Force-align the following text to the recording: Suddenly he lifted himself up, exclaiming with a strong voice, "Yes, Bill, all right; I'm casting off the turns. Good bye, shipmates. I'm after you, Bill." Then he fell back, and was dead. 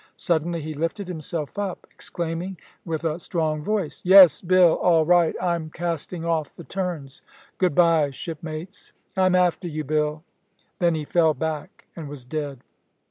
Suddenly 0.17 0.61
he 0.63 0.73
lifted 0.73 1.07
himself 1.07 1.59
up, 1.59 1.85
exclaiming 1.91 2.57
with 2.83 3.03
a 3.03 3.19
strong 3.19 3.61
voice, 3.63 4.01
"Yes, 4.03 4.41
Bill, 4.41 4.75
all 4.79 5.05
right; 5.05 5.35
I'm 5.39 5.69
casting 5.69 6.25
off 6.25 6.55
the 6.55 6.63
turns. 6.63 7.21
Good 7.59 7.75
bye, 7.75 8.09
shipmates. 8.09 8.93
I'm 9.15 9.35
after 9.35 9.67
you, 9.67 9.83
Bill." 9.83 10.23
Then 10.79 10.95
he 10.95 11.05
fell 11.05 11.35
back, 11.35 11.85
and 11.95 12.09
was 12.09 12.25
dead. 12.25 12.61